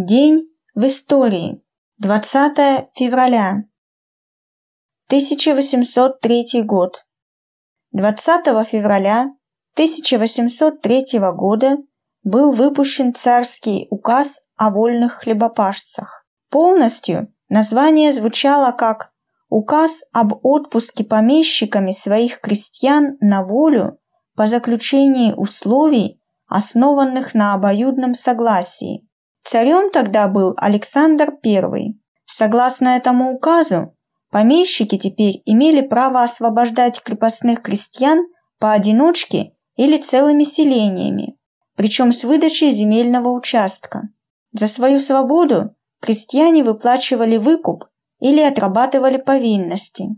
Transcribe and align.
День 0.00 0.48
в 0.76 0.86
истории. 0.86 1.60
20 1.98 2.88
февраля. 2.94 3.64
1803 5.08 6.62
год. 6.62 7.04
20 7.90 8.68
февраля 8.68 9.22
1803 9.74 11.18
года 11.34 11.78
был 12.22 12.52
выпущен 12.52 13.12
царский 13.12 13.88
указ 13.90 14.42
о 14.56 14.70
вольных 14.70 15.14
хлебопашцах. 15.14 16.24
Полностью 16.48 17.34
название 17.48 18.12
звучало 18.12 18.70
как 18.70 19.10
«Указ 19.48 20.04
об 20.12 20.46
отпуске 20.46 21.02
помещиками 21.02 21.90
своих 21.90 22.40
крестьян 22.40 23.16
на 23.20 23.42
волю 23.42 23.98
по 24.36 24.46
заключении 24.46 25.32
условий, 25.32 26.22
основанных 26.46 27.34
на 27.34 27.54
обоюдном 27.54 28.14
согласии». 28.14 29.07
Царем 29.44 29.90
тогда 29.90 30.28
был 30.28 30.54
Александр 30.56 31.32
I. 31.44 31.94
Согласно 32.26 32.88
этому 32.90 33.32
указу, 33.32 33.94
помещики 34.30 34.98
теперь 34.98 35.42
имели 35.44 35.80
право 35.80 36.22
освобождать 36.22 37.02
крепостных 37.02 37.62
крестьян 37.62 38.26
поодиночке 38.58 39.52
или 39.76 39.96
целыми 39.98 40.44
селениями, 40.44 41.36
причем 41.76 42.12
с 42.12 42.24
выдачей 42.24 42.70
земельного 42.70 43.30
участка. 43.30 44.08
За 44.52 44.66
свою 44.66 45.00
свободу 45.00 45.74
крестьяне 46.00 46.64
выплачивали 46.64 47.36
выкуп 47.36 47.84
или 48.20 48.40
отрабатывали 48.40 49.16
повинности. 49.18 50.08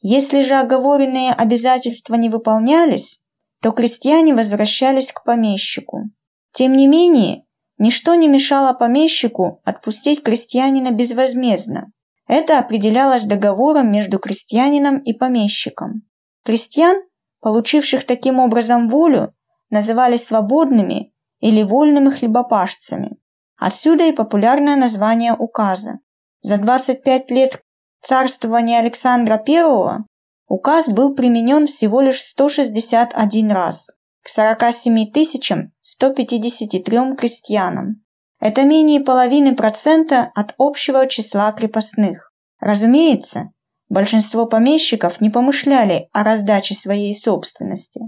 Если 0.00 0.40
же 0.40 0.54
оговоренные 0.54 1.32
обязательства 1.32 2.14
не 2.14 2.30
выполнялись, 2.30 3.20
то 3.60 3.72
крестьяне 3.72 4.34
возвращались 4.34 5.12
к 5.12 5.22
помещику. 5.24 6.04
Тем 6.52 6.72
не 6.72 6.86
менее, 6.86 7.44
Ничто 7.82 8.14
не 8.14 8.28
мешало 8.28 8.74
помещику 8.74 9.62
отпустить 9.64 10.22
крестьянина 10.22 10.90
безвозмездно. 10.90 11.90
Это 12.28 12.58
определялось 12.58 13.24
договором 13.24 13.90
между 13.90 14.18
крестьянином 14.18 14.98
и 14.98 15.14
помещиком. 15.14 16.02
Крестьян, 16.44 17.02
получивших 17.40 18.04
таким 18.04 18.38
образом 18.38 18.90
волю, 18.90 19.32
называли 19.70 20.16
свободными 20.16 21.14
или 21.40 21.62
вольными 21.62 22.10
хлебопашцами. 22.10 23.16
Отсюда 23.56 24.04
и 24.04 24.12
популярное 24.12 24.76
название 24.76 25.32
указа. 25.32 26.00
За 26.42 26.58
25 26.58 27.30
лет 27.30 27.62
царствования 28.02 28.78
Александра 28.78 29.42
I 29.48 30.04
указ 30.48 30.86
был 30.86 31.14
применен 31.14 31.66
всего 31.66 32.02
лишь 32.02 32.20
161 32.20 33.50
раз 33.52 33.88
к 34.22 34.28
47 34.28 35.70
153 35.80 37.16
крестьянам. 37.16 38.02
Это 38.38 38.64
менее 38.64 39.00
половины 39.00 39.54
процента 39.54 40.30
от 40.34 40.54
общего 40.58 41.06
числа 41.06 41.52
крепостных. 41.52 42.32
Разумеется, 42.58 43.50
большинство 43.88 44.46
помещиков 44.46 45.20
не 45.20 45.30
помышляли 45.30 46.08
о 46.12 46.22
раздаче 46.24 46.74
своей 46.74 47.14
собственности. 47.14 48.00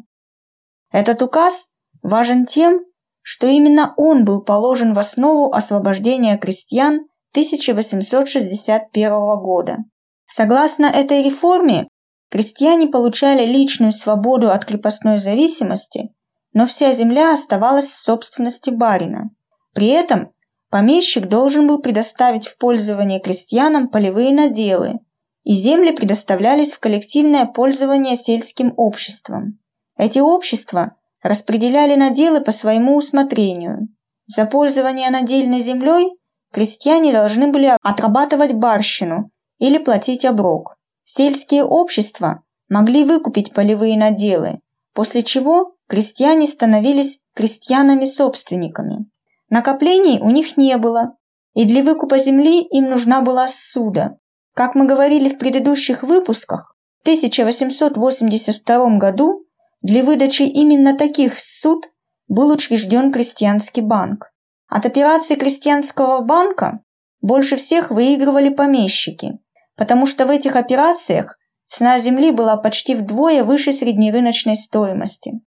Этот 0.91 1.23
указ 1.23 1.69
важен 2.03 2.47
тем, 2.47 2.81
что 3.23 3.47
именно 3.47 3.95
он 3.97 4.25
был 4.25 4.43
положен 4.43 4.95
в 4.95 4.99
основу 4.99 5.53
освобождения 5.53 6.37
крестьян 6.39 7.07
1861 7.33 9.11
года. 9.39 9.79
Согласно 10.27 10.87
этой 10.87 11.23
реформе, 11.23 11.89
Крестьяне 12.33 12.87
получали 12.87 13.45
личную 13.45 13.93
свободу 13.93 14.51
от 14.51 14.65
крепостной 14.65 15.19
зависимости, 15.19 16.15
но 16.55 16.67
вся 16.67 16.95
земля 16.95 17.35
оставалась 17.35 17.89
в 17.89 17.99
собственности 17.99 18.71
барина. 18.71 19.33
При 19.75 19.89
этом 19.89 20.33
помещик 20.71 21.29
должен 21.29 21.67
был 21.67 21.83
предоставить 21.83 22.47
в 22.49 22.57
пользование 22.57 23.21
крестьянам 23.21 23.91
полевые 23.91 24.33
наделы, 24.33 25.01
и 25.45 25.53
земли 25.53 25.93
предоставлялись 25.93 26.73
в 26.73 26.81
коллективное 26.81 27.45
пользование 27.45 28.17
сельским 28.17 28.73
обществом. 28.79 29.59
Эти 29.99 30.19
общества 30.19 30.97
распределяли 31.23 31.97
наделы 31.97 32.41
по 32.41 32.51
своему 32.51 32.97
усмотрению. 32.97 33.89
За 34.27 34.47
пользование 34.47 35.11
надельной 35.11 35.61
землей 35.61 36.13
крестьяне 36.51 37.13
должны 37.13 37.49
были 37.49 37.77
отрабатывать 37.83 38.55
барщину 38.55 39.31
или 39.59 39.77
платить 39.77 40.25
оброк. 40.25 40.79
Сельские 41.05 41.65
общества 41.65 42.43
могли 42.69 43.05
выкупить 43.05 43.53
полевые 43.53 43.97
наделы, 43.99 44.61
после 44.95 45.23
чего 45.23 45.75
крестьяне 45.89 46.47
становились 46.47 47.19
крестьянами-собственниками. 47.35 49.11
Накоплений 49.51 50.21
у 50.21 50.31
них 50.31 50.57
не 50.57 50.77
было, 50.79 51.17
и 51.55 51.65
для 51.65 51.83
выкупа 51.83 52.19
земли 52.19 52.63
им 52.63 52.89
нужна 52.89 53.21
была 53.21 53.49
ссуда. 53.49 54.19
Как 54.55 54.75
мы 54.75 54.87
говорили 54.87 55.29
в 55.29 55.39
предыдущих 55.39 56.03
выпусках, 56.03 56.75
в 57.01 57.03
1882 57.03 58.99
году 58.99 59.45
для 59.83 60.05
выдачи 60.05 60.43
именно 60.43 60.97
таких 60.97 61.39
суд 61.39 61.87
был 62.29 62.53
учрежден 62.53 63.13
крестьянский 63.13 63.83
банк. 63.83 64.33
От 64.69 64.87
операций 64.87 65.37
крестьянского 65.37 66.21
банка 66.21 66.81
больше 67.21 67.57
всех 67.57 67.91
выигрывали 67.91 68.49
помещики, 68.49 69.39
потому 69.83 70.07
что 70.07 70.27
в 70.27 70.31
этих 70.31 70.55
операциях 70.55 71.37
цена 71.67 71.99
земли 71.99 72.31
была 72.31 72.57
почти 72.57 72.95
вдвое 72.95 73.43
выше 73.43 73.73
среднерыночной 73.73 74.55
стоимости. 74.55 75.41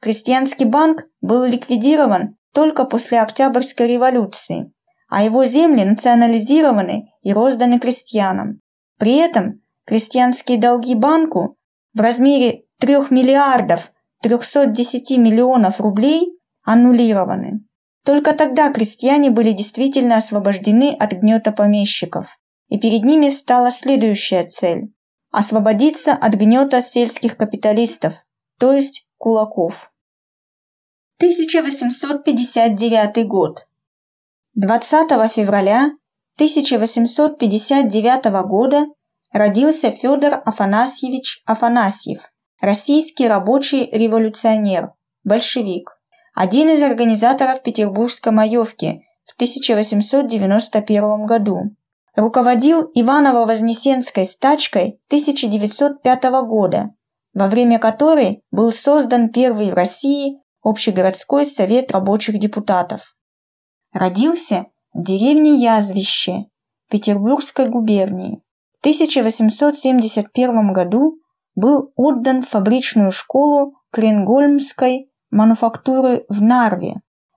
Крестьянский 0.00 0.66
банк 0.66 1.02
был 1.20 1.44
ликвидирован 1.46 2.36
только 2.54 2.84
после 2.84 3.20
Октябрьской 3.20 3.88
революции, 3.88 4.72
а 5.08 5.24
его 5.24 5.44
земли 5.46 5.82
национализированы 5.82 7.10
и 7.22 7.32
розданы 7.32 7.80
крестьянам. 7.80 8.60
При 9.00 9.16
этом 9.16 9.62
крестьянские 9.84 10.56
долги 10.56 10.94
банку 10.94 11.56
в 11.92 12.00
размере 12.00 12.62
3 12.78 13.10
миллиардов 13.10 13.90
310 14.22 15.18
миллионов 15.18 15.80
рублей 15.80 16.38
аннулированы. 16.62 17.64
Только 18.04 18.32
тогда 18.32 18.72
крестьяне 18.72 19.30
были 19.30 19.50
действительно 19.50 20.18
освобождены 20.18 20.94
от 20.96 21.14
гнета 21.14 21.50
помещиков 21.50 22.38
и 22.70 22.78
перед 22.78 23.02
ними 23.02 23.28
встала 23.30 23.70
следующая 23.70 24.44
цель– 24.44 24.94
освободиться 25.30 26.12
от 26.12 26.34
гнета 26.34 26.80
сельских 26.80 27.36
капиталистов, 27.36 28.14
то 28.58 28.72
есть 28.72 29.08
кулаков. 29.18 29.92
1859 31.18 33.26
год. 33.26 33.66
20 34.54 35.32
февраля 35.32 35.90
1859 36.36 38.24
года 38.46 38.86
родился 39.32 39.90
Федор 39.90 40.40
Афанасьевич 40.44 41.42
Афанасьев, 41.44 42.20
российский 42.60 43.28
рабочий 43.28 43.90
революционер, 43.90 44.92
большевик, 45.24 45.98
один 46.34 46.68
из 46.68 46.82
организаторов 46.82 47.62
Петербургской 47.62 48.32
маевки 48.32 49.02
в 49.24 49.34
1891 49.34 51.26
году 51.26 51.76
руководил 52.14 52.90
Иваново-Вознесенской 52.94 54.24
стачкой 54.24 55.00
1905 55.08 56.24
года, 56.46 56.90
во 57.34 57.48
время 57.48 57.78
которой 57.78 58.42
был 58.50 58.72
создан 58.72 59.30
первый 59.30 59.70
в 59.70 59.74
России 59.74 60.40
Общегородской 60.62 61.46
совет 61.46 61.90
рабочих 61.92 62.38
депутатов. 62.38 63.16
Родился 63.92 64.66
в 64.92 65.02
деревне 65.02 65.54
Язвище 65.56 66.46
Петербургской 66.90 67.68
губернии. 67.68 68.42
В 68.76 68.80
1871 68.80 70.72
году 70.72 71.18
был 71.54 71.92
отдан 71.96 72.42
в 72.42 72.48
фабричную 72.48 73.12
школу 73.12 73.74
Кренгольмской 73.90 75.10
мануфактуры 75.30 76.24
в 76.28 76.40
Нарве. 76.42 76.94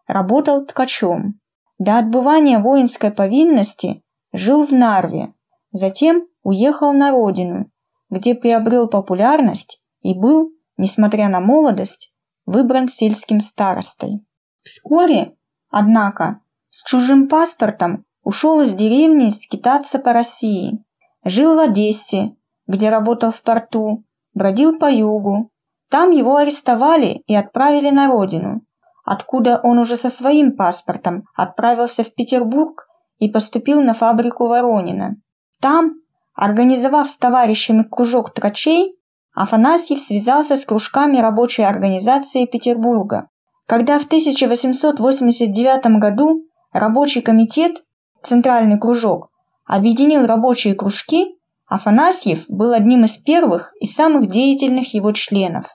Работал 0.07 0.65
ткачом. 0.65 1.39
До 1.79 1.97
отбывания 1.97 2.59
воинской 2.59 3.11
повинности 3.11 4.02
жил 4.33 4.65
в 4.65 4.71
Нарве, 4.71 5.33
затем 5.71 6.27
уехал 6.41 6.91
на 6.91 7.11
родину, 7.11 7.71
где 8.09 8.35
приобрел 8.35 8.89
популярность 8.89 9.83
и 10.01 10.13
был, 10.13 10.51
несмотря 10.75 11.29
на 11.29 11.39
молодость, 11.39 12.13
выбран 12.45 12.87
сельским 12.87 13.39
старостой. 13.39 14.25
Вскоре, 14.61 15.35
однако, 15.69 16.41
с 16.69 16.83
чужим 16.83 17.27
паспортом 17.29 18.05
ушел 18.23 18.61
из 18.61 18.73
деревни 18.73 19.29
скитаться 19.29 19.99
по 19.99 20.13
России. 20.13 20.83
Жил 21.23 21.55
в 21.55 21.59
Одессе, 21.59 22.35
где 22.67 22.89
работал 22.89 23.31
в 23.31 23.41
порту, 23.43 24.03
бродил 24.33 24.77
по 24.77 24.91
югу. 24.91 25.51
Там 25.89 26.09
его 26.09 26.37
арестовали 26.37 27.21
и 27.27 27.35
отправили 27.35 27.91
на 27.91 28.07
родину, 28.07 28.65
откуда 29.05 29.59
он 29.63 29.77
уже 29.77 29.95
со 29.95 30.09
своим 30.09 30.55
паспортом 30.55 31.25
отправился 31.35 32.03
в 32.03 32.13
Петербург 32.15 32.87
и 33.17 33.29
поступил 33.29 33.81
на 33.81 33.93
фабрику 33.93 34.47
Воронина. 34.47 35.15
Там, 35.59 35.93
организовав 36.33 37.09
с 37.09 37.17
товарищами 37.17 37.83
кружок 37.83 38.33
трачей, 38.33 38.95
Афанасьев 39.33 39.99
связался 39.99 40.55
с 40.55 40.65
кружками 40.65 41.17
рабочей 41.17 41.63
организации 41.63 42.45
Петербурга. 42.45 43.29
Когда 43.65 43.97
в 43.97 44.05
1889 44.05 45.99
году 45.99 46.43
рабочий 46.71 47.21
комитет, 47.21 47.83
центральный 48.21 48.79
кружок, 48.79 49.29
объединил 49.65 50.25
рабочие 50.25 50.75
кружки, 50.75 51.37
Афанасьев 51.65 52.45
был 52.49 52.73
одним 52.73 53.05
из 53.05 53.17
первых 53.17 53.73
и 53.79 53.87
самых 53.87 54.27
деятельных 54.27 54.93
его 54.93 55.11
членов. 55.13 55.65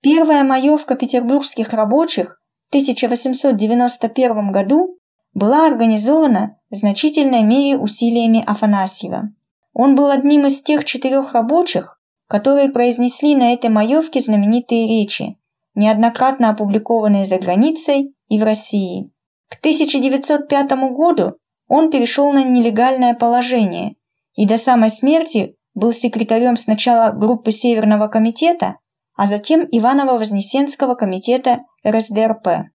Первая 0.00 0.42
маевка 0.44 0.94
петербургских 0.94 1.72
рабочих 1.74 2.40
в 2.66 2.68
1891 2.70 4.52
году 4.52 4.96
была 5.34 5.66
организована 5.66 6.58
в 6.70 6.76
значительной 6.76 7.42
мере 7.42 7.78
усилиями 7.78 8.42
Афанасьева. 8.46 9.30
Он 9.72 9.94
был 9.94 10.10
одним 10.10 10.46
из 10.46 10.60
тех 10.60 10.84
четырех 10.84 11.32
рабочих, 11.32 12.00
которые 12.26 12.70
произнесли 12.70 13.34
на 13.34 13.52
этой 13.52 13.70
маевке 13.70 14.20
знаменитые 14.20 14.86
речи, 14.86 15.38
неоднократно 15.74 16.50
опубликованные 16.50 17.24
за 17.24 17.38
границей 17.38 18.14
и 18.28 18.38
в 18.38 18.42
России. 18.42 19.10
К 19.48 19.58
1905 19.58 20.72
году 20.92 21.36
он 21.68 21.90
перешел 21.90 22.32
на 22.32 22.44
нелегальное 22.44 23.14
положение 23.14 23.96
и 24.34 24.46
до 24.46 24.56
самой 24.56 24.90
смерти 24.90 25.56
был 25.74 25.92
секретарем 25.92 26.56
сначала 26.56 27.12
группы 27.12 27.50
Северного 27.50 28.08
комитета, 28.08 28.76
а 29.14 29.26
затем 29.26 29.66
Иваново-Вознесенского 29.70 30.94
комитета 30.94 31.64
РСДРП. 31.86 32.70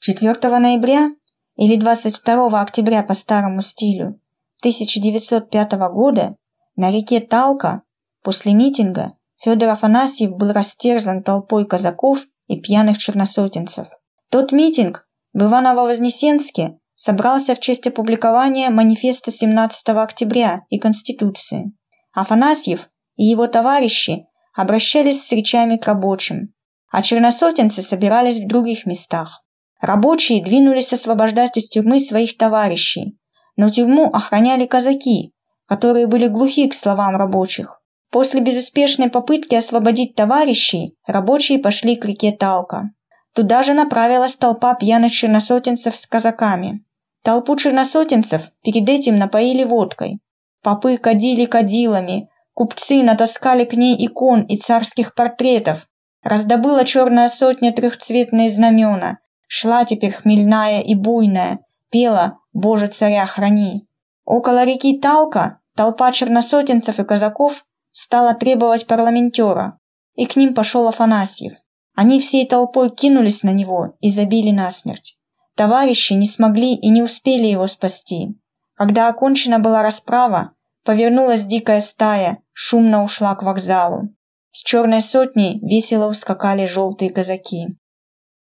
4 0.00 0.58
ноября 0.58 1.10
или 1.56 1.76
22 1.76 2.60
октября 2.60 3.02
по 3.02 3.14
старому 3.14 3.62
стилю 3.62 4.20
1905 4.60 5.72
года 5.92 6.36
на 6.76 6.90
реке 6.90 7.20
Талка 7.20 7.82
после 8.22 8.54
митинга 8.54 9.12
Федор 9.36 9.68
Афанасьев 9.70 10.36
был 10.36 10.52
растерзан 10.52 11.22
толпой 11.22 11.66
казаков 11.66 12.20
и 12.46 12.60
пьяных 12.60 12.98
черносотенцев. 12.98 13.88
Тот 14.30 14.52
митинг 14.52 15.06
в 15.32 15.42
Иваново-Вознесенске 15.42 16.78
собрался 16.94 17.54
в 17.54 17.60
честь 17.60 17.86
опубликования 17.86 18.70
манифеста 18.70 19.30
17 19.30 19.88
октября 19.90 20.62
и 20.70 20.78
Конституции. 20.78 21.72
Афанасьев 22.12 22.88
и 23.16 23.24
его 23.24 23.46
товарищи 23.46 24.26
обращались 24.54 25.26
с 25.26 25.32
речами 25.32 25.76
к 25.76 25.86
рабочим, 25.86 26.54
а 26.90 27.02
черносотенцы 27.02 27.82
собирались 27.82 28.38
в 28.38 28.46
других 28.46 28.86
местах. 28.86 29.43
Рабочие 29.84 30.42
двинулись 30.42 30.94
освобождать 30.94 31.58
из 31.58 31.68
тюрьмы 31.68 32.00
своих 32.00 32.38
товарищей, 32.38 33.18
но 33.54 33.68
тюрьму 33.68 34.06
охраняли 34.06 34.64
казаки, 34.64 35.34
которые 35.66 36.06
были 36.06 36.26
глухи 36.26 36.70
к 36.70 36.74
словам 36.74 37.16
рабочих. 37.16 37.82
После 38.10 38.40
безуспешной 38.40 39.10
попытки 39.10 39.54
освободить 39.56 40.14
товарищей, 40.14 40.96
рабочие 41.06 41.58
пошли 41.58 41.96
к 41.96 42.06
реке 42.06 42.32
Талка. 42.32 42.92
Туда 43.34 43.62
же 43.62 43.74
направилась 43.74 44.36
толпа 44.36 44.74
пьяных 44.74 45.12
черносотенцев 45.12 45.94
с 45.94 46.06
казаками. 46.06 46.82
Толпу 47.22 47.54
черносотенцев 47.54 48.40
перед 48.62 48.88
этим 48.88 49.18
напоили 49.18 49.64
водкой. 49.64 50.18
Попы 50.62 50.96
кадили 50.96 51.44
кадилами, 51.44 52.30
купцы 52.54 53.02
натаскали 53.02 53.64
к 53.66 53.74
ней 53.74 53.94
икон 54.06 54.44
и 54.44 54.56
царских 54.56 55.14
портретов. 55.14 55.86
Раздобыла 56.22 56.86
черная 56.86 57.28
сотня 57.28 57.70
трехцветные 57.70 58.48
знамена. 58.48 59.18
Шла 59.56 59.84
теперь 59.84 60.10
хмельная 60.10 60.80
и 60.80 60.96
буйная, 60.96 61.60
пела 61.88 62.38
«Боже, 62.52 62.88
царя 62.88 63.24
храни». 63.24 63.86
Около 64.24 64.64
реки 64.64 64.98
Талка 64.98 65.60
толпа 65.76 66.10
черносотенцев 66.10 66.98
и 66.98 67.04
казаков 67.04 67.64
стала 67.92 68.34
требовать 68.34 68.88
парламентера, 68.88 69.78
и 70.16 70.26
к 70.26 70.34
ним 70.34 70.54
пошел 70.54 70.88
Афанасьев. 70.88 71.52
Они 71.94 72.18
всей 72.20 72.48
толпой 72.48 72.90
кинулись 72.90 73.44
на 73.44 73.50
него 73.50 73.96
и 74.00 74.10
забили 74.10 74.50
насмерть. 74.50 75.16
Товарищи 75.54 76.14
не 76.14 76.26
смогли 76.26 76.74
и 76.74 76.88
не 76.88 77.04
успели 77.04 77.46
его 77.46 77.68
спасти. 77.68 78.36
Когда 78.74 79.06
окончена 79.06 79.60
была 79.60 79.84
расправа, 79.84 80.50
повернулась 80.84 81.44
дикая 81.44 81.80
стая, 81.80 82.42
шумно 82.52 83.04
ушла 83.04 83.36
к 83.36 83.44
вокзалу. 83.44 84.08
С 84.50 84.64
черной 84.64 85.00
сотней 85.00 85.60
весело 85.62 86.10
ускакали 86.10 86.66
желтые 86.66 87.12
казаки. 87.12 87.78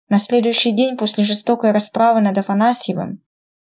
На 0.10 0.18
следующий 0.20 0.72
день 0.72 0.98
после 0.98 1.24
жестокой 1.24 1.72
расправы 1.72 2.22
над 2.22 2.38
Афанасьевым 2.38 3.24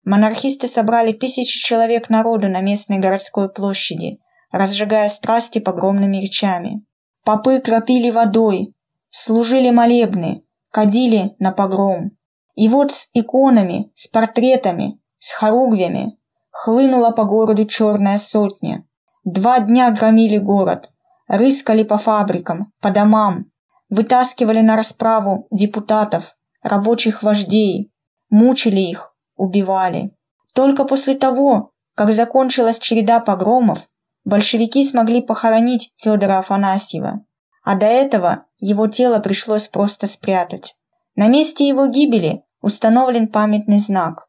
монархисты 0.04 0.68
собрали 0.68 1.14
тысячи 1.14 1.60
человек 1.60 2.10
народу 2.10 2.48
на 2.50 2.62
местной 2.62 3.00
городской 3.00 3.52
площади 3.52 4.20
разжигая 4.56 5.10
страсти 5.10 5.60
погромными 5.60 6.18
речами. 6.18 6.86
Попы 7.24 7.60
кропили 7.60 8.10
водой, 8.10 8.74
служили 9.10 9.70
молебны, 9.70 10.44
кадили 10.72 11.36
на 11.40 11.52
погром. 11.52 12.12
И 12.56 12.70
вот 12.70 12.92
с 12.92 13.10
иконами, 13.14 13.92
с 13.96 14.08
портретами, 14.08 15.00
с 15.20 15.32
хоругвями 15.34 16.18
хлынула 16.52 17.12
по 17.12 17.26
городу 17.26 17.66
черная 17.66 18.18
сотня. 18.18 18.86
Два 19.26 19.60
дня 19.60 19.92
громили 19.92 20.38
город, 20.38 20.90
рыскали 21.28 21.84
по 21.84 21.98
фабрикам, 21.98 22.72
по 22.80 22.92
домам, 22.92 23.48
вытаскивали 23.96 24.60
на 24.60 24.76
расправу 24.76 25.48
депутатов, 25.52 26.36
рабочих 26.62 27.24
вождей, 27.24 27.94
мучили 28.30 28.82
их, 28.82 29.16
убивали. 29.38 30.12
Только 30.54 30.84
после 30.84 31.14
того, 31.16 31.72
как 31.96 32.12
закончилась 32.12 32.80
череда 32.80 33.22
погромов, 33.22 33.88
большевики 34.26 34.84
смогли 34.84 35.22
похоронить 35.22 35.94
Федора 35.98 36.40
Афанасьева, 36.40 37.26
а 37.64 37.76
до 37.76 37.86
этого 37.86 38.46
его 38.60 38.88
тело 38.88 39.20
пришлось 39.20 39.70
просто 39.70 40.08
спрятать. 40.08 40.76
На 41.16 41.28
месте 41.28 41.66
его 41.66 41.88
гибели 41.88 42.44
установлен 42.62 43.28
памятный 43.28 43.80
знак. 43.80 44.28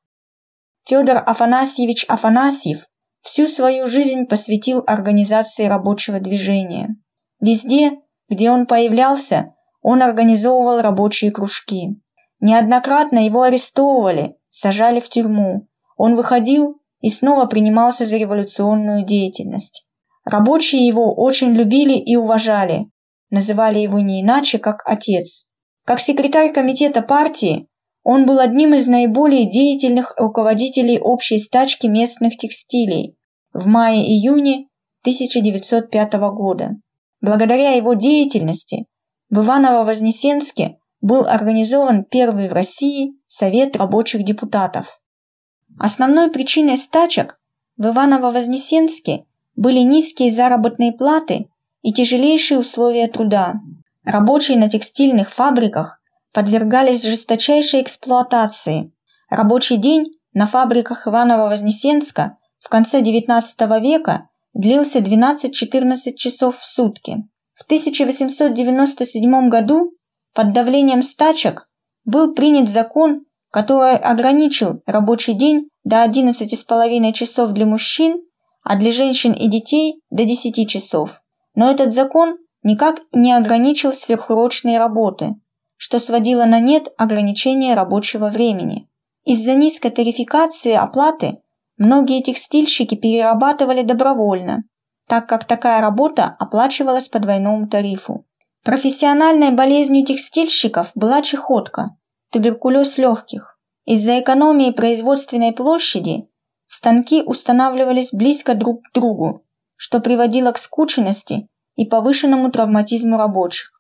Федор 0.85 1.17
Афанасьевич 1.27 2.05
Афанасьев 2.07 2.87
всю 3.21 3.49
свою 3.49 3.89
жизнь 3.89 4.27
посвятил 4.27 4.85
организации 4.87 5.65
рабочего 5.65 6.21
движения. 6.21 6.95
Везде, 7.41 7.99
где 8.29 8.51
он 8.51 8.67
появлялся, 8.67 9.56
он 9.89 10.03
организовывал 10.03 10.81
рабочие 10.81 11.31
кружки. 11.31 12.03
Неоднократно 12.41 13.25
его 13.25 13.43
арестовывали, 13.43 14.35
сажали 14.51 14.99
в 14.99 15.09
тюрьму. 15.09 15.69
Он 15.97 16.17
выходил 16.17 16.81
и 17.03 17.09
снова 17.09 17.47
принимался 17.47 18.05
за 18.05 18.17
революционную 18.17 19.05
деятельность. 19.05 19.87
Рабочие 20.25 20.85
его 20.85 21.15
очень 21.15 21.51
любили 21.53 21.93
и 21.93 22.17
уважали, 22.17 22.91
называли 23.31 23.79
его 23.79 24.01
не 24.01 24.23
иначе, 24.23 24.59
как 24.59 24.83
отец. 24.87 25.47
Как 25.85 26.01
секретарь 26.01 26.53
комитета 26.53 27.01
партии, 27.01 27.69
он 28.03 28.27
был 28.27 28.41
одним 28.41 28.75
из 28.75 28.89
наиболее 28.89 29.49
деятельных 29.49 30.15
руководителей 30.17 30.99
общей 30.99 31.39
стачки 31.39 31.87
местных 31.87 32.37
текстилей 32.37 33.17
в 33.53 33.69
мае-июне 33.69 34.67
1905 35.03 36.15
года. 36.33 36.71
Благодаря 37.21 37.75
его 37.75 37.95
деятельности 37.95 38.87
в 39.31 39.41
Иваново-Вознесенске 39.41 40.79
был 41.01 41.27
организован 41.27 42.05
первый 42.05 42.49
в 42.49 42.53
России 42.53 43.15
Совет 43.27 43.77
рабочих 43.77 44.23
депутатов. 44.25 45.01
Основной 45.79 46.31
причиной 46.31 46.79
стачек 46.79 47.39
в 47.77 47.87
Иваново-Вознесенске 47.87 49.27
были 49.57 49.81
низкие 49.81 50.31
заработные 50.31 50.93
платы 50.93 51.49
и 51.83 51.93
тяжелейшие 51.93 52.59
условия 52.59 53.09
труда. 53.09 53.55
Рабочие 54.05 54.59
на 54.59 54.69
текстильных 54.69 55.33
фабриках 55.33 56.01
подвергались 56.33 57.05
жесточайшей 57.05 57.83
эксплуатации. 57.83 58.93
Рабочий 59.29 59.77
день 59.77 60.07
на 60.33 60.47
фабриках 60.47 61.09
Иваново-Вознесенска 61.09 62.39
в 62.61 62.69
конце 62.69 63.03
XIX 63.03 63.43
века 63.81 64.29
длился 64.55 65.01
12-14 65.01 66.15
часов 66.15 66.59
в 66.59 66.65
сутки. 66.65 67.25
В 67.57 67.65
1897 67.65 69.49
году 69.49 69.95
под 70.35 70.53
давлением 70.53 71.03
стачек 71.03 71.69
был 72.05 72.35
принят 72.35 72.69
закон, 72.69 73.25
который 73.51 73.97
ограничил 73.97 74.83
рабочий 74.85 75.33
день 75.33 75.71
до 75.83 76.05
11,5 76.05 77.13
часов 77.13 77.53
для 77.53 77.65
мужчин 77.65 78.23
а 78.69 78.77
для 78.77 78.91
женщин 78.91 79.33
и 79.33 79.47
детей 79.47 80.03
до 80.11 80.25
10 80.25 80.69
часов. 80.69 81.23
Но 81.55 81.71
этот 81.71 81.95
закон 81.95 82.37
никак 82.65 83.01
не 83.13 83.33
ограничил 83.33 83.93
сверхурочные 83.93 84.79
работы, 84.79 85.37
что 85.77 86.01
сводило 86.01 86.45
на 86.47 86.59
нет 86.59 86.93
ограничение 86.99 87.75
рабочего 87.75 88.29
времени. 88.29 88.89
Из-за 89.25 89.55
низкой 89.55 89.91
тарификации 89.91 90.73
оплаты 90.73 91.39
многие 91.79 92.23
текстильщики 92.23 92.97
перерабатывали 92.97 93.83
добровольно, 93.83 94.65
так 95.07 95.29
как 95.29 95.47
такая 95.47 95.81
работа 95.81 96.37
оплачивалась 96.39 97.09
по 97.09 97.19
двойному 97.19 97.69
тарифу. 97.69 98.27
Профессиональной 98.65 99.51
болезнью 99.53 100.05
текстильщиков 100.05 100.91
была 100.95 101.23
чехотка, 101.23 101.97
туберкулез 102.33 102.99
легких. 102.99 103.59
Из-за 103.85 104.19
экономии 104.19 104.73
производственной 104.73 105.53
площади 105.53 106.29
Станки 106.67 107.23
устанавливались 107.23 108.13
близко 108.13 108.55
друг 108.55 108.83
к 108.83 108.93
другу, 108.93 109.45
что 109.77 110.01
приводило 110.01 110.51
к 110.51 110.59
скученности 110.59 111.49
и 111.77 111.87
повышенному 111.87 112.51
травматизму 112.51 113.17
рабочих. 113.17 113.71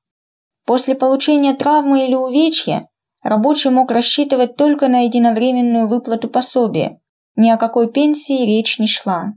После 0.64 0.94
получения 0.94 1.54
травмы 1.54 2.04
или 2.04 2.14
увечья 2.14 2.88
рабочий 3.22 3.70
мог 3.70 3.90
рассчитывать 3.90 4.56
только 4.56 4.86
на 4.86 5.00
единовременную 5.00 5.88
выплату 5.88 6.28
пособия, 6.28 7.00
ни 7.34 7.50
о 7.50 7.56
какой 7.56 7.90
пенсии 7.90 8.46
речь 8.46 8.78
не 8.78 8.86
шла. 8.86 9.32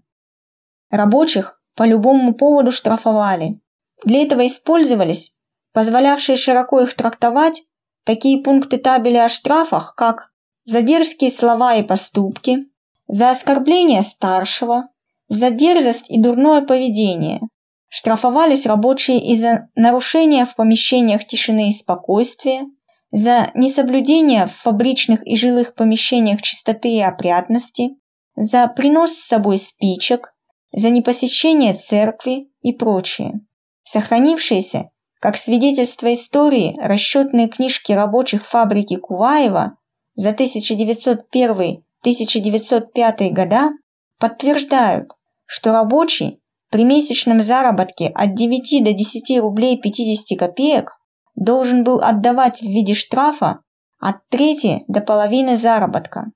Рабочих 0.92 1.59
по 1.80 1.86
любому 1.86 2.34
поводу 2.34 2.74
штрафовали. 2.74 3.62
Для 4.04 4.24
этого 4.24 4.46
использовались, 4.46 5.32
позволявшие 5.72 6.36
широко 6.36 6.82
их 6.82 6.94
трактовать, 6.94 7.64
такие 8.04 8.44
пункты 8.44 8.80
табеля 8.80 9.24
о 9.24 9.30
штрафах, 9.30 9.96
как 9.96 10.30
за 10.66 10.82
дерзкие 10.82 11.32
слова 11.32 11.76
и 11.76 11.84
поступки, 11.84 12.66
за 13.08 13.30
оскорбление 13.30 14.02
старшего, 14.02 14.90
за 15.30 15.52
дерзость 15.52 16.12
и 16.12 16.22
дурное 16.22 16.64
поведение. 16.64 17.40
Штрафовались 17.88 18.66
рабочие 18.66 19.20
из-за 19.32 19.70
нарушения 19.74 20.46
в 20.46 20.56
помещениях 20.56 21.26
тишины 21.26 21.70
и 21.70 21.72
спокойствия, 21.72 22.66
за 23.10 23.52
несоблюдение 23.56 24.48
в 24.48 24.52
фабричных 24.52 25.26
и 25.26 25.38
жилых 25.38 25.76
помещениях 25.76 26.42
чистоты 26.42 26.90
и 26.90 27.00
опрятности, 27.00 27.92
за 28.36 28.68
принос 28.68 29.14
с 29.14 29.28
собой 29.28 29.58
спичек, 29.58 30.34
за 30.72 30.90
непосещение 30.90 31.74
церкви 31.74 32.50
и 32.62 32.74
прочее. 32.74 33.42
Сохранившиеся, 33.84 34.92
как 35.20 35.38
свидетельство 35.38 36.14
истории, 36.14 36.78
расчетные 36.80 37.48
книжки 37.48 37.92
рабочих 37.92 38.46
фабрики 38.46 38.96
Куваева 38.96 39.78
за 40.16 40.30
1901-1905 40.32 43.30
года 43.32 43.72
подтверждают, 44.20 45.12
что 45.46 45.72
рабочий 45.72 46.42
при 46.70 46.86
месячном 46.86 47.42
заработке 47.42 48.08
от 48.08 48.36
9 48.36 48.84
до 48.84 48.94
10 48.94 49.40
рублей 49.40 49.82
50 49.82 50.38
копеек 50.38 51.00
должен 51.36 51.84
был 51.84 52.02
отдавать 52.02 52.62
в 52.62 52.66
виде 52.66 52.94
штрафа 52.94 53.62
от 54.00 54.28
трети 54.30 54.84
до 54.88 55.02
половины 55.02 55.58
заработка. 55.58 56.32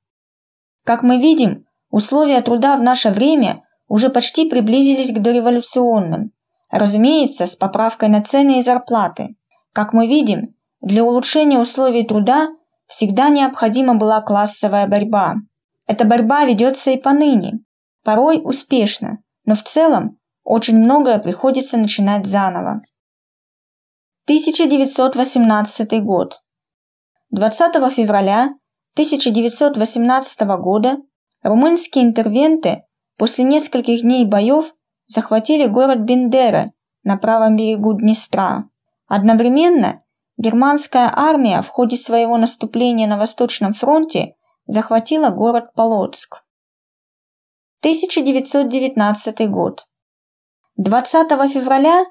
Как 0.84 1.04
мы 1.04 1.20
видим, 1.20 1.68
условия 1.92 2.42
труда 2.42 2.78
в 2.78 2.82
наше 2.82 3.10
время 3.10 3.64
уже 3.94 4.10
почти 4.10 4.50
приблизились 4.50 5.12
к 5.12 5.20
дореволюционным, 5.22 6.32
разумеется, 6.72 7.46
с 7.46 7.56
поправкой 7.56 8.10
на 8.10 8.24
цены 8.24 8.58
и 8.58 8.64
зарплаты. 8.64 9.36
Как 9.72 9.94
мы 9.94 10.08
видим, 10.08 10.56
для 10.82 11.04
улучшения 11.04 11.60
условий 11.60 12.04
труда 12.04 12.48
всегда 12.88 13.30
необходима 13.30 13.94
была 13.94 14.22
классовая 14.22 14.88
борьба. 14.88 15.36
Эта 15.86 16.06
борьба 16.06 16.44
ведется 16.46 16.90
и 16.90 16.98
поныне, 16.98 17.60
порой 18.04 18.42
успешно, 18.44 19.20
но 19.46 19.54
в 19.54 19.62
целом 19.62 20.18
очень 20.44 20.80
многое 20.80 21.20
приходится 21.20 21.78
начинать 21.78 22.26
заново. 22.26 22.82
1918 24.26 26.04
год. 26.04 26.42
20 27.30 27.94
февраля 27.94 28.56
1918 28.96 30.42
года 30.58 30.98
румынские 31.44 32.06
интервенты 32.06 32.86
после 33.18 33.44
нескольких 33.44 34.02
дней 34.02 34.26
боев 34.26 34.74
захватили 35.08 35.68
город 35.68 36.00
Бендера 36.00 36.72
на 37.04 37.18
правом 37.18 37.56
берегу 37.56 37.94
Днестра. 37.94 38.70
Одновременно 39.08 40.04
германская 40.38 41.12
армия 41.14 41.62
в 41.62 41.68
ходе 41.68 41.98
своего 41.98 42.38
наступления 42.38 43.08
на 43.08 43.18
Восточном 43.18 43.74
фронте 43.74 44.36
захватила 44.66 45.30
город 45.30 45.74
Полоцк. 45.76 46.44
1919 47.82 49.50
год. 49.50 49.88
20 50.78 51.52
февраля 51.52 52.02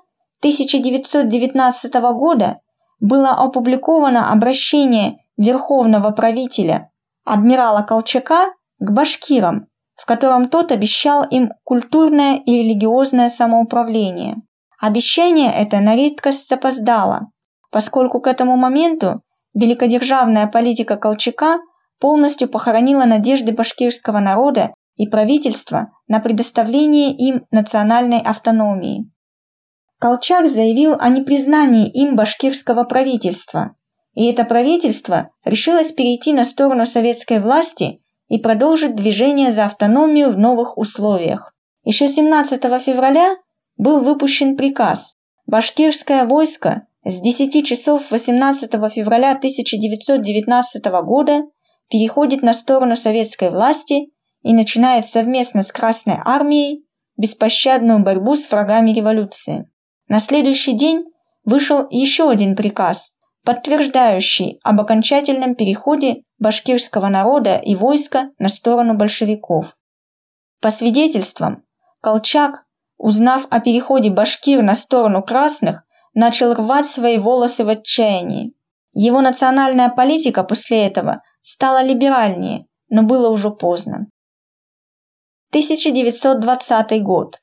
1919 0.40 1.94
года 2.14 2.60
было 3.00 3.30
опубликовано 3.30 4.30
обращение 4.30 5.18
верховного 5.36 6.10
правителя 6.10 6.92
адмирала 7.24 7.82
Колчака 7.82 8.52
к 8.78 8.90
башкирам, 8.90 9.68
в 10.02 10.04
котором 10.04 10.48
тот 10.48 10.72
обещал 10.72 11.22
им 11.22 11.52
культурное 11.62 12.34
и 12.44 12.58
религиозное 12.58 13.28
самоуправление. 13.28 14.34
Обещание 14.80 15.52
это 15.52 15.78
на 15.78 15.94
редкость 15.94 16.48
запоздало, 16.48 17.30
поскольку 17.70 18.20
к 18.20 18.26
этому 18.26 18.56
моменту 18.56 19.22
великодержавная 19.54 20.48
политика 20.48 20.96
Колчака 20.96 21.60
полностью 22.00 22.48
похоронила 22.48 23.04
надежды 23.04 23.52
башкирского 23.52 24.18
народа 24.18 24.74
и 24.96 25.06
правительства 25.06 25.92
на 26.08 26.18
предоставление 26.18 27.12
им 27.12 27.46
национальной 27.52 28.18
автономии. 28.18 29.08
Колчак 30.00 30.48
заявил 30.48 30.96
о 30.98 31.10
непризнании 31.10 31.88
им 31.88 32.16
башкирского 32.16 32.82
правительства, 32.82 33.76
и 34.14 34.26
это 34.28 34.44
правительство 34.44 35.30
решилось 35.44 35.92
перейти 35.92 36.32
на 36.32 36.44
сторону 36.44 36.86
советской 36.86 37.38
власти 37.38 38.00
и 38.32 38.38
продолжить 38.38 38.96
движение 38.96 39.52
за 39.52 39.66
автономию 39.66 40.30
в 40.30 40.38
новых 40.38 40.78
условиях. 40.78 41.54
Еще 41.84 42.08
17 42.08 42.62
февраля 42.82 43.36
был 43.76 44.02
выпущен 44.02 44.56
приказ 44.56 45.16
«Башкирское 45.46 46.24
войско 46.24 46.86
с 47.04 47.20
10 47.20 47.66
часов 47.66 48.10
18 48.10 48.72
февраля 48.90 49.32
1919 49.32 50.86
года 51.04 51.42
переходит 51.90 52.40
на 52.42 52.54
сторону 52.54 52.96
советской 52.96 53.50
власти 53.50 54.12
и 54.40 54.54
начинает 54.54 55.06
совместно 55.06 55.62
с 55.62 55.70
Красной 55.70 56.16
армией 56.24 56.86
беспощадную 57.18 58.02
борьбу 58.02 58.34
с 58.34 58.50
врагами 58.50 58.92
революции. 58.92 59.70
На 60.08 60.20
следующий 60.20 60.72
день 60.72 61.04
вышел 61.44 61.86
еще 61.90 62.30
один 62.30 62.56
приказ, 62.56 63.11
подтверждающий 63.44 64.60
об 64.62 64.80
окончательном 64.80 65.54
переходе 65.54 66.22
башкирского 66.38 67.08
народа 67.08 67.56
и 67.56 67.74
войска 67.74 68.30
на 68.38 68.48
сторону 68.48 68.94
большевиков. 68.94 69.76
По 70.60 70.70
свидетельствам, 70.70 71.64
Колчак, 72.00 72.64
узнав 72.96 73.46
о 73.50 73.60
переходе 73.60 74.10
башкир 74.10 74.62
на 74.62 74.74
сторону 74.74 75.22
красных, 75.22 75.84
начал 76.14 76.54
рвать 76.54 76.86
свои 76.86 77.18
волосы 77.18 77.64
в 77.64 77.68
отчаянии. 77.68 78.54
Его 78.92 79.20
национальная 79.20 79.88
политика 79.88 80.44
после 80.44 80.86
этого 80.86 81.22
стала 81.40 81.82
либеральнее, 81.82 82.66
но 82.88 83.02
было 83.02 83.30
уже 83.30 83.50
поздно. 83.50 84.08
1920 85.50 87.02
год. 87.02 87.42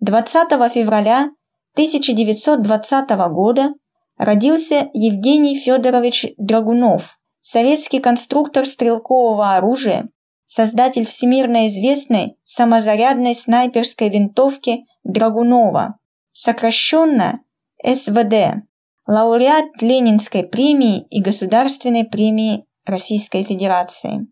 20 0.00 0.72
февраля 0.72 1.30
1920 1.74 3.10
года 3.32 3.74
родился 4.20 4.90
Евгений 4.92 5.58
Федорович 5.58 6.26
Драгунов, 6.36 7.18
советский 7.40 8.00
конструктор 8.00 8.66
стрелкового 8.66 9.54
оружия, 9.56 10.10
создатель 10.44 11.06
всемирно 11.06 11.68
известной 11.68 12.36
самозарядной 12.44 13.34
снайперской 13.34 14.10
винтовки 14.10 14.84
Драгунова, 15.04 15.98
сокращенно 16.32 17.40
СВД, 17.82 18.62
лауреат 19.06 19.80
Ленинской 19.80 20.44
премии 20.44 21.00
и 21.08 21.22
Государственной 21.22 22.04
премии 22.04 22.66
Российской 22.84 23.42
Федерации. 23.44 24.28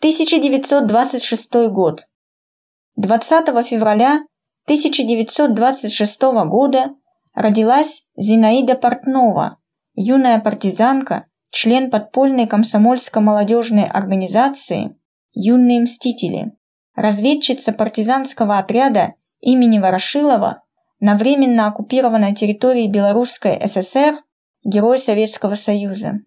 1926 0.00 1.54
год. 1.70 2.04
20 2.96 3.64
февраля 3.64 4.24
1926 4.66 6.22
года 6.48 6.96
родилась 7.34 8.04
Зинаида 8.16 8.74
Портнова, 8.74 9.58
юная 9.94 10.40
партизанка, 10.40 11.26
член 11.50 11.90
подпольной 11.90 12.46
комсомольско-молодежной 12.46 13.84
организации 13.84 14.96
«Юные 15.32 15.80
мстители», 15.80 16.52
разведчица 16.94 17.72
партизанского 17.72 18.58
отряда 18.58 19.14
имени 19.40 19.78
Ворошилова 19.78 20.62
на 21.00 21.16
временно 21.16 21.66
оккупированной 21.66 22.34
территории 22.34 22.86
Белорусской 22.86 23.60
ССР, 23.66 24.18
Герой 24.64 24.98
Советского 24.98 25.54
Союза. 25.54 26.20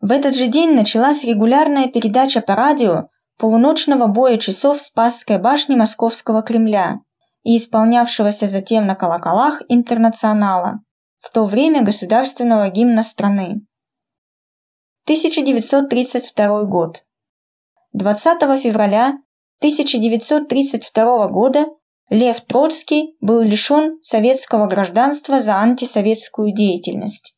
В 0.00 0.10
этот 0.10 0.34
же 0.34 0.48
день 0.48 0.74
началась 0.74 1.24
регулярная 1.24 1.86
передача 1.86 2.40
по 2.40 2.54
радио 2.54 3.08
полуночного 3.38 4.06
боя 4.06 4.36
часов 4.36 4.80
Спасской 4.80 5.38
башни 5.38 5.76
Московского 5.76 6.42
Кремля, 6.42 7.00
и 7.46 7.58
исполнявшегося 7.58 8.48
затем 8.48 8.86
на 8.86 8.96
колоколах 8.96 9.62
интернационала, 9.68 10.80
в 11.18 11.30
то 11.30 11.44
время 11.44 11.82
государственного 11.84 12.68
гимна 12.70 13.04
страны. 13.04 13.64
1932 15.04 16.64
год. 16.64 17.04
20 17.92 18.60
февраля 18.60 19.14
1932 19.60 21.28
года 21.28 21.66
Лев 22.10 22.40
Троцкий 22.40 23.16
был 23.20 23.42
лишен 23.42 24.02
советского 24.02 24.66
гражданства 24.66 25.40
за 25.40 25.60
антисоветскую 25.60 26.52
деятельность. 26.52 27.36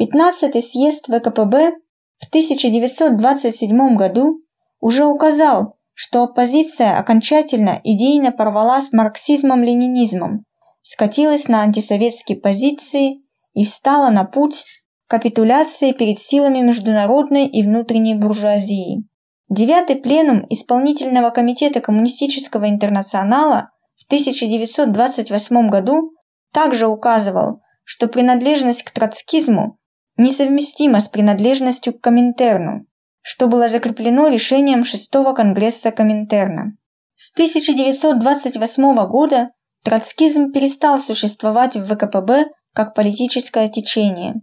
15-й 0.00 0.62
съезд 0.62 1.06
ВКПБ 1.06 1.72
в 2.18 2.28
1927 2.28 3.96
году 3.96 4.44
уже 4.78 5.04
указал 5.06 5.77
что 6.00 6.22
оппозиция 6.22 6.96
окончательно 6.96 7.80
идейно 7.82 8.30
порвала 8.30 8.80
с 8.80 8.92
марксизмом-ленинизмом, 8.92 10.44
скатилась 10.80 11.48
на 11.48 11.62
антисоветские 11.62 12.38
позиции 12.38 13.24
и 13.52 13.64
встала 13.64 14.08
на 14.10 14.22
путь 14.22 14.64
капитуляции 15.08 15.90
перед 15.90 16.20
силами 16.20 16.60
международной 16.60 17.46
и 17.46 17.64
внутренней 17.64 18.14
буржуазии. 18.14 19.08
Девятый 19.48 19.96
пленум 19.96 20.46
исполнительного 20.50 21.30
комитета 21.30 21.80
коммунистического 21.80 22.68
интернационала 22.68 23.70
в 23.96 24.04
1928 24.06 25.68
году 25.68 26.12
также 26.52 26.86
указывал, 26.86 27.60
что 27.82 28.06
принадлежность 28.06 28.84
к 28.84 28.92
троцкизму 28.92 29.80
несовместима 30.16 31.00
с 31.00 31.08
принадлежностью 31.08 31.92
к 31.92 32.00
Коминтерну, 32.00 32.86
что 33.22 33.46
было 33.46 33.68
закреплено 33.68 34.28
решением 34.28 34.84
шестого 34.84 35.32
конгресса 35.32 35.90
Коминтерна. 35.90 36.76
С 37.14 37.32
1928 37.32 39.06
года 39.06 39.50
троцкизм 39.84 40.52
перестал 40.52 40.98
существовать 40.98 41.76
в 41.76 41.84
ВКПБ 41.84 42.46
как 42.74 42.94
политическое 42.94 43.68
течение. 43.68 44.34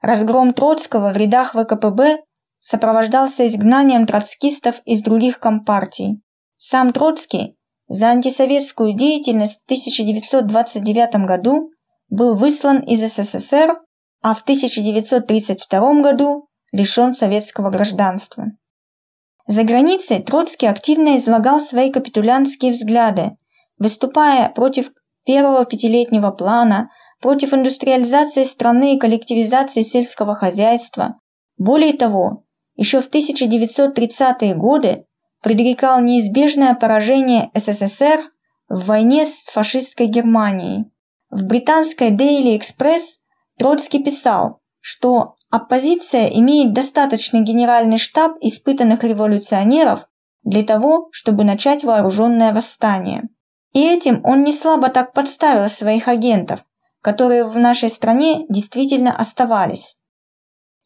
Разгром 0.00 0.52
Троцкого 0.52 1.12
в 1.12 1.16
рядах 1.16 1.54
ВКПБ 1.54 2.18
сопровождался 2.58 3.46
изгнанием 3.46 4.06
троцкистов 4.06 4.80
из 4.84 5.02
других 5.02 5.38
компартий. 5.38 6.20
Сам 6.56 6.92
Троцкий 6.92 7.56
за 7.88 8.08
антисоветскую 8.08 8.94
деятельность 8.94 9.60
в 9.60 9.64
1929 9.64 11.26
году 11.26 11.70
был 12.08 12.36
выслан 12.36 12.80
из 12.80 13.00
СССР, 13.00 13.80
а 14.22 14.34
в 14.34 14.40
1932 14.40 16.00
году 16.00 16.48
лишен 16.74 17.14
советского 17.14 17.70
гражданства. 17.70 18.46
За 19.46 19.62
границей 19.62 20.20
Троцкий 20.20 20.66
активно 20.66 21.16
излагал 21.16 21.60
свои 21.60 21.92
капитулянские 21.92 22.72
взгляды, 22.72 23.36
выступая 23.78 24.48
против 24.48 24.90
первого 25.24 25.64
пятилетнего 25.66 26.32
плана, 26.32 26.90
против 27.20 27.54
индустриализации 27.54 28.42
страны 28.42 28.96
и 28.96 28.98
коллективизации 28.98 29.82
сельского 29.82 30.34
хозяйства. 30.34 31.20
Более 31.58 31.92
того, 31.92 32.44
еще 32.74 33.00
в 33.00 33.08
1930-е 33.08 34.54
годы 34.54 35.06
предрекал 35.42 36.00
неизбежное 36.00 36.74
поражение 36.74 37.52
СССР 37.54 38.20
в 38.68 38.86
войне 38.86 39.24
с 39.24 39.48
фашистской 39.48 40.06
Германией. 40.06 40.86
В 41.30 41.44
британской 41.44 42.10
Daily 42.10 42.58
Express 42.58 43.20
Троцкий 43.58 44.02
писал, 44.02 44.60
что 44.80 45.36
оппозиция 45.54 46.26
имеет 46.26 46.72
достаточный 46.72 47.40
генеральный 47.40 47.98
штаб 47.98 48.36
испытанных 48.40 49.04
революционеров 49.04 50.08
для 50.42 50.64
того, 50.64 51.10
чтобы 51.12 51.44
начать 51.44 51.84
вооруженное 51.84 52.52
восстание. 52.52 53.22
И 53.72 53.80
этим 53.80 54.20
он 54.24 54.42
не 54.42 54.52
слабо 54.52 54.88
так 54.88 55.12
подставил 55.12 55.68
своих 55.68 56.08
агентов, 56.08 56.64
которые 57.02 57.44
в 57.44 57.56
нашей 57.56 57.88
стране 57.88 58.46
действительно 58.48 59.16
оставались. 59.16 59.96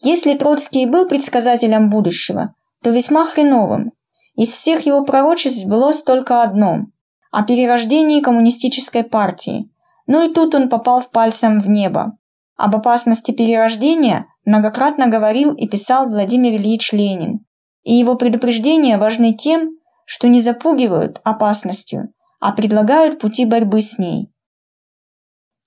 Если 0.01 0.35
Троцкий 0.35 0.85
был 0.85 1.09
предсказателем 1.09 1.89
будущего, 1.89 2.55
то 2.83 2.91
весьма 2.91 3.25
хреновым. 3.25 3.93
Из 4.37 4.51
всех 4.51 4.85
его 4.85 5.03
пророчеств 5.03 5.65
было 5.65 5.95
только 5.95 6.43
одно– 6.43 6.89
о 7.31 7.43
перерождении 7.43 8.21
коммунистической 8.21 9.03
партии. 9.03 9.71
Но 10.07 10.25
и 10.25 10.33
тут 10.33 10.55
он 10.55 10.69
попал 10.69 11.01
в 11.01 11.09
пальцем 11.11 11.59
в 11.59 11.71
небо. 11.71 12.19
Об 12.59 12.75
опасности 12.75 13.31
перерождения 13.31 14.27
многократно 14.49 15.09
говорил 15.09 15.53
и 15.53 15.69
писал 15.69 16.09
Владимир 16.09 16.55
Ильич 16.55 16.93
Ленин. 16.93 17.45
И 17.83 17.93
его 17.93 18.17
предупреждения 18.17 18.97
важны 18.97 19.35
тем, 19.35 19.77
что 20.07 20.27
не 20.27 20.41
запугивают 20.41 21.21
опасностью, 21.23 22.15
а 22.41 22.53
предлагают 22.53 23.21
пути 23.21 23.45
борьбы 23.45 23.83
с 23.83 23.99
ней. 23.99 24.33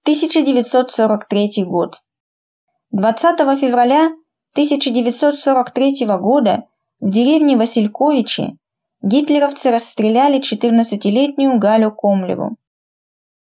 1943 0.01 1.63
год. 1.65 2.01
20 2.89 3.59
февраля 3.59 4.05
1943 4.53 6.05
года 6.17 6.63
в 6.99 7.11
деревне 7.11 7.57
Васильковичи 7.57 8.57
гитлеровцы 9.03 9.69
расстреляли 9.69 10.39
14-летнюю 10.39 11.59
Галю 11.59 11.91
Комлеву. 11.91 12.57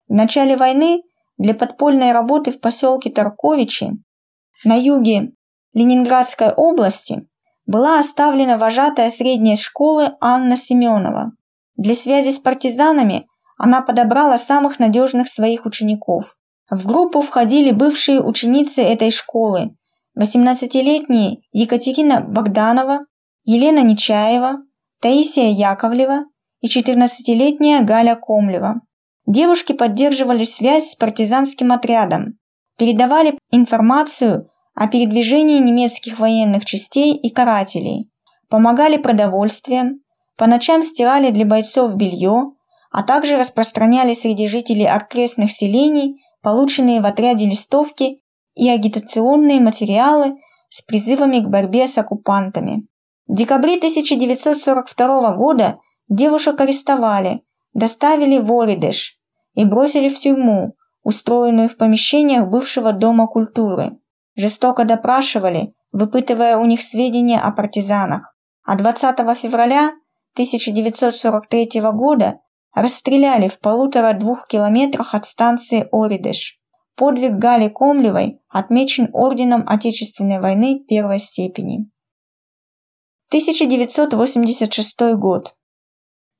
В 0.09 0.13
начале 0.13 0.57
войны 0.57 1.01
для 1.37 1.53
подпольной 1.53 2.11
работы 2.11 2.51
в 2.51 2.59
поселке 2.59 3.09
Тарковичи 3.09 4.03
на 4.65 4.75
юге 4.75 5.31
Ленинградской 5.73 6.51
области 6.51 7.27
была 7.65 7.99
оставлена 7.99 8.57
вожатая 8.57 9.09
средней 9.09 9.55
школы 9.55 10.11
Анна 10.19 10.57
Семенова. 10.57 11.31
Для 11.77 11.95
связи 11.95 12.31
с 12.31 12.39
партизанами 12.39 13.27
она 13.57 13.81
подобрала 13.81 14.37
самых 14.37 14.79
надежных 14.79 15.27
своих 15.27 15.65
учеников. 15.65 16.35
В 16.69 16.85
группу 16.85 17.21
входили 17.21 17.71
бывшие 17.71 18.21
ученицы 18.21 18.81
этой 18.81 19.11
школы, 19.11 19.75
18-летние 20.17 21.41
Екатерина 21.51 22.21
Богданова, 22.21 23.05
Елена 23.45 23.83
Нечаева, 23.83 24.57
Таисия 25.01 25.49
Яковлева 25.51 26.25
и 26.61 26.67
14-летняя 26.67 27.81
Галя 27.83 28.15
Комлева. 28.15 28.81
Девушки 29.25 29.73
поддерживали 29.73 30.43
связь 30.43 30.91
с 30.91 30.95
партизанским 30.95 31.71
отрядом, 31.71 32.39
передавали 32.79 33.37
информацию 33.51 34.47
о 34.73 34.87
передвижении 34.87 35.59
немецких 35.59 36.17
военных 36.17 36.65
частей 36.65 37.13
и 37.13 37.29
карателей, 37.29 38.09
помогали 38.49 38.97
продовольствием, 38.97 39.99
по 40.37 40.47
ночам 40.47 40.81
стирали 40.81 41.31
для 41.31 41.45
бойцов 41.45 41.95
белье, 41.95 42.53
а 42.91 43.03
также 43.03 43.37
распространяли 43.37 44.13
среди 44.13 44.47
жителей 44.47 44.87
окрестных 44.87 45.51
селений 45.51 46.15
полученные 46.41 47.01
в 47.01 47.05
отряде 47.05 47.45
листовки 47.45 48.21
и 48.55 48.69
агитационные 48.69 49.59
материалы 49.59 50.37
с 50.69 50.81
призывами 50.81 51.39
к 51.39 51.49
борьбе 51.49 51.87
с 51.87 51.97
оккупантами. 51.97 52.87
В 53.27 53.35
декабре 53.35 53.75
1942 53.75 55.31
года 55.33 55.79
девушек 56.07 56.61
арестовали, 56.61 57.41
доставили 57.73 58.37
в 58.37 58.51
Оридеш 58.53 59.17
и 59.53 59.65
бросили 59.65 60.07
в 60.07 60.17
тюрьму, 60.19 60.75
устроенную 61.09 61.67
в 61.69 61.75
помещениях 61.75 62.47
бывшего 62.47 62.93
Дома 62.93 63.27
культуры. 63.27 63.97
Жестоко 64.35 64.85
допрашивали, 64.85 65.73
выпытывая 65.91 66.57
у 66.57 66.65
них 66.65 66.81
сведения 66.81 67.39
о 67.39 67.51
партизанах. 67.51 68.35
А 68.63 68.75
20 68.75 69.17
февраля 69.37 69.87
1943 70.33 71.81
года 71.93 72.39
расстреляли 72.73 73.49
в 73.49 73.59
полутора-двух 73.59 74.47
километрах 74.47 75.15
от 75.15 75.25
станции 75.25 75.87
Оридеш. 75.91 76.59
Подвиг 76.95 77.33
Гали 77.33 77.69
Комлевой 77.69 78.39
отмечен 78.47 79.09
Орденом 79.13 79.63
Отечественной 79.67 80.39
войны 80.39 80.83
первой 80.87 81.19
степени. 81.19 81.89
1986 83.29 85.15
год. 85.15 85.55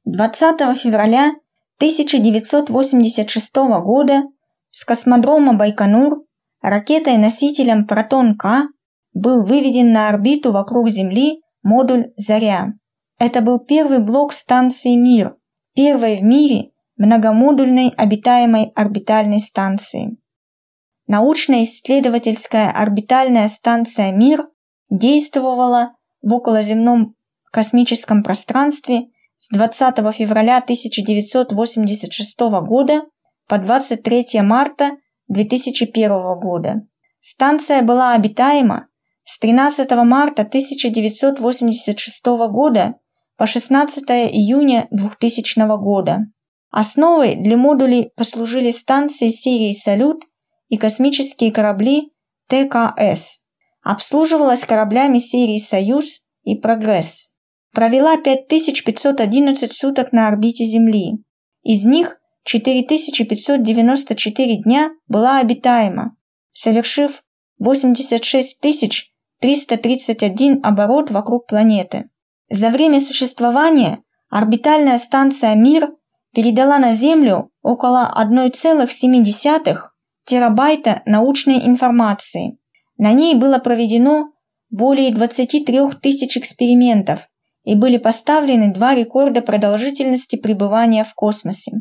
20 0.06 0.78
февраля 0.78 1.32
1986 1.78 3.56
года 3.56 4.24
с 4.72 4.86
космодрома 4.86 5.54
Байконур 5.54 6.24
ракетой-носителем 6.62 7.88
«Протон-К» 7.88 8.70
был 9.14 9.46
выведен 9.46 9.92
на 9.92 10.10
орбиту 10.10 10.52
вокруг 10.52 10.90
Земли 10.90 11.42
модуль 11.64 12.12
«Заря». 12.16 12.74
Это 13.18 13.42
был 13.42 13.60
первый 13.60 14.00
блок 14.00 14.34
станции 14.34 14.96
«Мир», 14.96 15.36
первой 15.74 16.18
в 16.18 16.24
мире 16.24 16.72
многомодульной 16.98 17.90
обитаемой 17.98 18.72
орбитальной 18.76 19.40
станции 19.40 20.18
научно-исследовательская 21.10 22.70
орбитальная 22.70 23.50
станция 23.50 24.12
«Мир» 24.12 24.48
действовала 24.92 25.96
в 26.22 26.32
околоземном 26.32 27.16
космическом 27.52 28.22
пространстве 28.22 29.08
с 29.38 29.50
20 29.50 29.98
февраля 30.14 30.58
1986 30.58 32.40
года 32.40 33.02
по 33.50 33.58
23 33.58 34.42
марта 34.44 34.92
2001 35.28 36.10
года. 36.40 36.88
Станция 37.20 37.82
была 37.82 38.14
обитаема 38.14 38.88
с 39.24 39.40
13 39.40 39.90
марта 40.06 40.44
1986 40.44 42.26
года 42.52 42.96
по 43.38 43.48
16 43.48 44.04
июня 44.32 44.88
2000 44.92 45.78
года. 45.78 46.20
Основой 46.70 47.36
для 47.36 47.58
модулей 47.58 48.12
послужили 48.16 48.70
станции 48.70 49.32
серии 49.32 49.74
«Салют» 49.74 50.26
и 50.68 50.78
космические 50.78 51.52
корабли 51.52 52.14
ТКС. 52.48 53.42
Обслуживалась 53.82 54.64
кораблями 54.64 55.18
серии 55.18 55.58
«Союз» 55.58 56.22
и 56.44 56.56
«Прогресс». 56.56 57.36
Провела 57.74 58.16
5511 58.18 59.74
суток 59.74 60.12
на 60.12 60.28
орбите 60.28 60.66
Земли. 60.66 61.24
Из 61.64 61.84
них 61.84 62.19
4594 62.52 64.64
дня 64.64 64.90
была 65.08 65.38
обитаема, 65.38 66.16
совершив 66.52 67.22
86 67.60 68.60
331 69.40 70.60
оборот 70.64 71.12
вокруг 71.12 71.46
планеты. 71.46 72.10
За 72.50 72.72
время 72.72 73.02
существования 73.02 74.00
орбитальная 74.32 74.98
станция 74.98 75.54
«Мир» 75.54 75.94
передала 76.34 76.80
на 76.80 76.94
Землю 76.94 77.52
около 77.62 78.12
1,7 78.18 79.78
терабайта 80.26 81.04
научной 81.06 81.68
информации. 81.68 82.58
На 82.98 83.14
ней 83.14 83.36
было 83.36 83.60
проведено 83.60 84.32
более 84.72 85.14
23 85.14 85.92
тысяч 86.02 86.36
экспериментов 86.36 87.30
и 87.64 87.76
были 87.76 87.98
поставлены 87.98 88.74
два 88.74 88.96
рекорда 88.96 89.44
продолжительности 89.44 90.36
пребывания 90.36 91.04
в 91.04 91.14
космосе. 91.14 91.74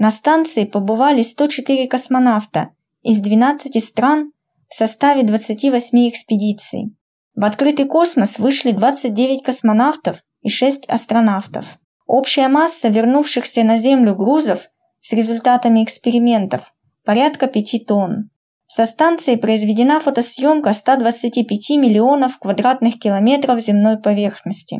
На 0.00 0.10
станции 0.10 0.64
побывали 0.64 1.20
104 1.20 1.86
космонавта 1.86 2.70
из 3.02 3.18
12 3.18 3.84
стран 3.84 4.32
в 4.66 4.74
составе 4.74 5.24
28 5.24 6.08
экспедиций. 6.08 6.96
В 7.34 7.44
открытый 7.44 7.84
космос 7.84 8.38
вышли 8.38 8.70
29 8.70 9.42
космонавтов 9.42 10.22
и 10.40 10.48
6 10.48 10.88
астронавтов. 10.88 11.66
Общая 12.06 12.48
масса 12.48 12.88
вернувшихся 12.88 13.62
на 13.62 13.76
Землю 13.76 14.14
грузов 14.14 14.70
с 15.00 15.12
результатами 15.12 15.84
экспериментов 15.84 16.72
порядка 17.04 17.46
5 17.46 17.84
тонн. 17.86 18.30
Со 18.68 18.86
станции 18.86 19.36
произведена 19.36 20.00
фотосъемка 20.00 20.72
125 20.72 21.76
миллионов 21.76 22.38
квадратных 22.38 22.98
километров 22.98 23.60
земной 23.60 24.00
поверхности. 24.00 24.78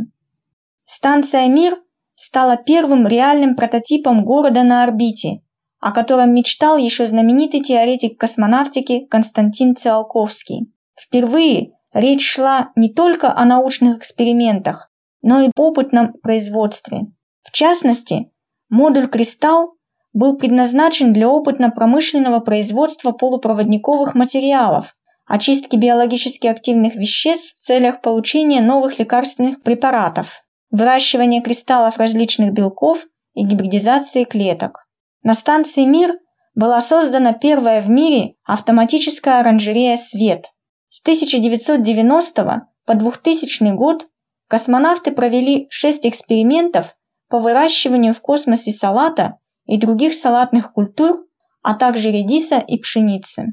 Станция 0.86 1.46
«Мир» 1.48 1.76
стала 2.20 2.58
первым 2.58 3.06
реальным 3.06 3.56
прототипом 3.56 4.24
города 4.24 4.62
на 4.62 4.82
орбите, 4.82 5.40
о 5.80 5.90
котором 5.90 6.34
мечтал 6.34 6.76
еще 6.76 7.06
знаменитый 7.06 7.60
теоретик 7.60 8.20
космонавтики 8.20 9.06
Константин 9.06 9.74
Циолковский. 9.74 10.70
Впервые 11.00 11.70
речь 11.94 12.30
шла 12.30 12.72
не 12.76 12.92
только 12.92 13.34
о 13.34 13.46
научных 13.46 13.98
экспериментах, 13.98 14.90
но 15.22 15.40
и 15.40 15.50
опытном 15.56 16.12
производстве. 16.22 17.06
В 17.42 17.52
частности, 17.52 18.30
модуль 18.68 19.08
«Кристалл» 19.08 19.76
был 20.12 20.36
предназначен 20.36 21.14
для 21.14 21.26
опытно-промышленного 21.26 22.40
производства 22.40 23.12
полупроводниковых 23.12 24.14
материалов, 24.14 24.94
очистки 25.26 25.76
биологически 25.76 26.48
активных 26.48 26.96
веществ 26.96 27.48
в 27.48 27.64
целях 27.64 28.02
получения 28.02 28.60
новых 28.60 28.98
лекарственных 28.98 29.62
препаратов, 29.62 30.44
выращивания 30.70 31.42
кристаллов 31.42 31.98
различных 31.98 32.52
белков 32.52 33.04
и 33.34 33.44
гибридизации 33.44 34.24
клеток. 34.24 34.86
На 35.22 35.34
станции 35.34 35.84
«Мир» 35.84 36.18
была 36.54 36.80
создана 36.80 37.32
первая 37.32 37.82
в 37.82 37.88
мире 37.88 38.34
автоматическая 38.44 39.40
оранжерея 39.40 39.96
«Свет». 39.96 40.46
С 40.88 41.00
1990 41.02 42.66
по 42.84 42.94
2000 42.94 43.72
год 43.74 44.08
космонавты 44.48 45.12
провели 45.12 45.68
шесть 45.70 46.06
экспериментов 46.06 46.96
по 47.28 47.38
выращиванию 47.38 48.14
в 48.14 48.20
космосе 48.20 48.72
салата 48.72 49.38
и 49.66 49.78
других 49.78 50.14
салатных 50.14 50.72
культур, 50.72 51.24
а 51.62 51.74
также 51.74 52.10
редиса 52.10 52.58
и 52.58 52.78
пшеницы. 52.78 53.52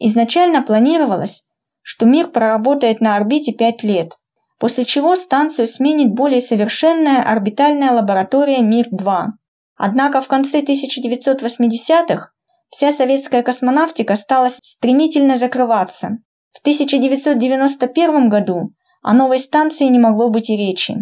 Изначально 0.00 0.62
планировалось, 0.62 1.44
что 1.82 2.06
мир 2.06 2.28
проработает 2.28 3.00
на 3.00 3.14
орбите 3.14 3.52
5 3.52 3.82
лет, 3.84 4.18
после 4.62 4.84
чего 4.84 5.16
станцию 5.16 5.66
сменит 5.66 6.14
более 6.14 6.40
совершенная 6.40 7.20
орбитальная 7.20 7.90
лаборатория 7.90 8.60
Мир-2. 8.60 9.30
Однако 9.74 10.20
в 10.20 10.28
конце 10.28 10.60
1980-х 10.60 12.30
вся 12.68 12.92
советская 12.92 13.42
космонавтика 13.42 14.14
стала 14.14 14.50
стремительно 14.62 15.36
закрываться. 15.36 16.18
В 16.52 16.60
1991 16.60 18.28
году 18.28 18.72
о 19.02 19.14
новой 19.14 19.40
станции 19.40 19.86
не 19.86 19.98
могло 19.98 20.30
быть 20.30 20.48
и 20.48 20.56
речи. 20.56 20.94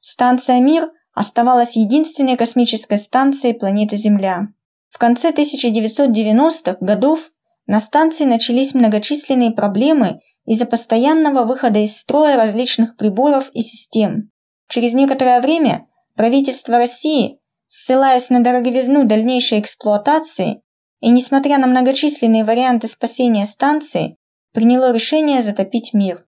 Станция 0.00 0.58
«Мир» 0.58 0.90
оставалась 1.14 1.76
единственной 1.76 2.36
космической 2.36 2.98
станцией 2.98 3.54
планеты 3.54 3.96
Земля. 3.96 4.48
В 4.88 4.98
конце 4.98 5.30
1990-х 5.30 6.78
годов 6.80 7.20
на 7.68 7.78
станции 7.78 8.24
начались 8.24 8.74
многочисленные 8.74 9.52
проблемы 9.52 10.18
из-за 10.46 10.66
постоянного 10.66 11.44
выхода 11.44 11.78
из 11.78 11.96
строя 11.96 12.36
различных 12.36 12.96
приборов 12.96 13.50
и 13.52 13.62
систем. 13.62 14.30
Через 14.68 14.92
некоторое 14.92 15.40
время 15.40 15.86
правительство 16.14 16.76
России, 16.76 17.38
ссылаясь 17.66 18.30
на 18.30 18.40
дороговизну 18.40 19.04
дальнейшей 19.04 19.60
эксплуатации 19.60 20.62
и 21.00 21.10
несмотря 21.10 21.58
на 21.58 21.66
многочисленные 21.66 22.44
варианты 22.44 22.86
спасения 22.86 23.46
станции, 23.46 24.16
приняло 24.52 24.92
решение 24.92 25.42
затопить 25.42 25.92
мир. 25.92 26.26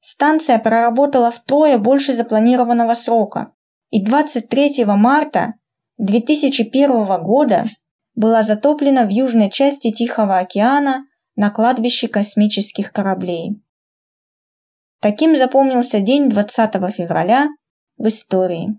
Станция 0.00 0.58
проработала 0.58 1.30
втрое 1.30 1.78
больше 1.78 2.12
запланированного 2.12 2.94
срока, 2.94 3.52
и 3.90 4.04
23 4.04 4.84
марта 4.84 5.54
2001 5.98 7.22
года 7.22 7.64
была 8.14 8.42
затоплена 8.42 9.04
в 9.04 9.10
южной 9.10 9.50
части 9.50 9.90
Тихого 9.90 10.38
океана 10.38 11.06
на 11.36 11.50
кладбище 11.50 12.08
космических 12.08 12.92
кораблей. 12.92 13.62
Таким 15.00 15.36
запомнился 15.36 16.00
день 16.00 16.30
20 16.30 16.72
февраля 16.94 17.48
в 17.98 18.06
истории. 18.06 18.78